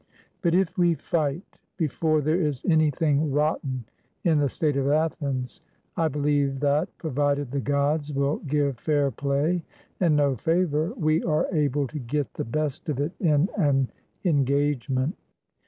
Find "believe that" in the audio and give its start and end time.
6.07-6.89